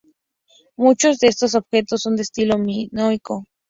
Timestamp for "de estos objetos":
1.19-2.01